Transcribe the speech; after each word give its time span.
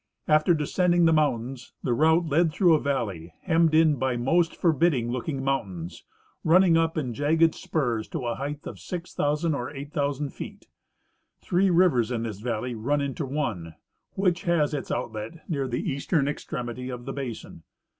After 0.27 0.55
descending 0.55 1.05
the 1.05 1.13
mountains, 1.13 1.73
the 1.83 1.93
route 1.93 2.25
led 2.25 2.51
through 2.51 2.73
a 2.73 2.79
valley 2.79 3.35
hemmed 3.43 3.75
in 3.75 3.97
by 3.97 4.17
most 4.17 4.55
forbidding 4.55 5.11
booking 5.11 5.43
mountains, 5.43 6.05
run 6.43 6.61
ning 6.61 6.75
up 6.75 6.97
in 6.97 7.13
jagged 7.13 7.53
spurs 7.53 8.07
to 8.07 8.25
a 8.25 8.33
height 8.33 8.65
of 8.65 8.79
6,000 8.79 9.53
or 9.53 9.69
8,000 9.69 10.31
feet. 10.31 10.65
Three 11.43 11.69
rivers 11.69 12.09
in 12.09 12.23
this 12.23 12.39
valley 12.39 12.73
run 12.73 12.99
into 12.99 13.27
one, 13.27 13.75
which 14.13 14.41
has 14.45 14.73
its 14.73 14.89
outlet 14.89 15.47
near 15.47 15.67
the 15.67 15.87
eastern 15.87 16.27
extremity 16.27 16.89
of 16.89 17.05
the 17.05 17.13
basin. 17.13 17.61